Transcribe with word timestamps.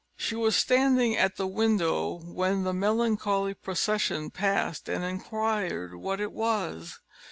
She 0.15 0.35
was 0.35 0.55
standing 0.55 1.15
at 1.15 1.35
the 1.35 1.45
window 1.45 2.17
when 2.23 2.63
the 2.63 2.73
melancholy 2.73 3.53
procession 3.53 4.31
passed, 4.31 4.89
and 4.89 5.03
inquired 5.03 5.93
what 5.95 6.19
it 6.19 6.31
was. 6.33 6.97